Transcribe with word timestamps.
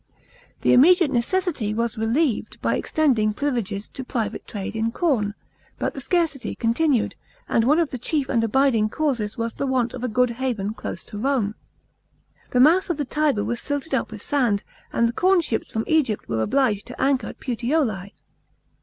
The 0.61 0.73
immediate 0.73 1.11
necessity 1.11 1.75
was 1.75 1.95
relieved 1.95 2.59
by 2.59 2.75
extending 2.75 3.35
privi 3.35 3.57
leges 3.57 3.87
to 3.89 4.03
private 4.03 4.47
trade 4.47 4.75
in 4.75 4.91
corn; 4.91 5.35
but 5.77 5.93
the 5.93 5.99
scarcity 5.99 6.55
continued, 6.55 7.15
and 7.47 7.65
one 7.65 7.77
of 7.77 7.91
the 7.91 7.99
chief 7.99 8.27
and 8.27 8.43
abiding 8.43 8.89
causes 8.89 9.37
was 9.37 9.53
the 9.53 9.67
want 9.67 9.93
of 9.93 10.03
a 10.03 10.07
good 10.07 10.31
haven 10.31 10.73
close 10.73 11.05
to 11.05 11.19
Rome. 11.19 11.53
The 12.49 12.59
mouth 12.59 12.89
of 12.89 12.97
the 12.97 13.05
Tiber 13.05 13.43
was 13.43 13.59
silted 13.61 13.93
up 13.93 14.09
with 14.11 14.23
sand, 14.23 14.63
and 14.91 15.07
the 15.07 15.13
corn 15.13 15.39
ships 15.39 15.69
from 15.69 15.83
Egypt 15.85 16.27
were 16.27 16.41
obliged 16.41 16.87
to 16.87 16.99
anchor 16.99 17.27
at 17.27 17.39
Puteoli. 17.39 18.15